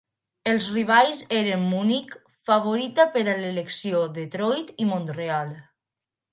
[0.51, 5.57] Els rivals eren Munic —favorita per a l'elecció—, Detroit i Mont-real.